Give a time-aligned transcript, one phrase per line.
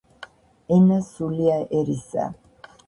[0.77, 2.29] ენა სულია ერისა